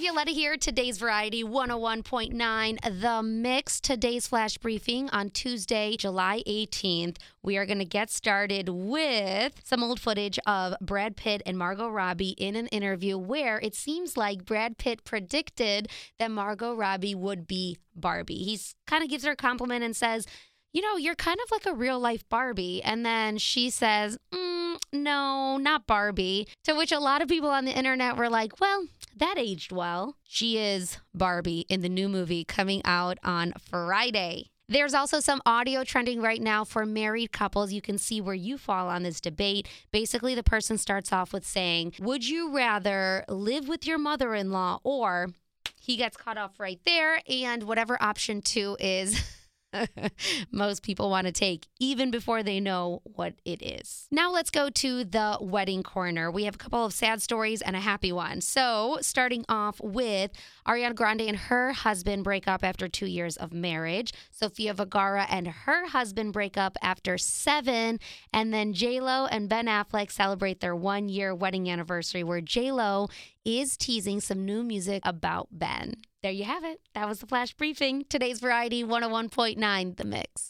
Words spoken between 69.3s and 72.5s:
Ben Affleck celebrate their 1-year wedding anniversary where